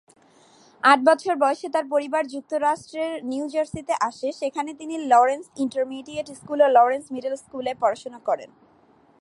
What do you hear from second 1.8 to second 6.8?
পরিবার যুক্তরাষ্ট্রের নিউ জার্সিতে আসে, যেখানে তিনি লরেন্স ইন্টারমিডিয়েট স্কুল ও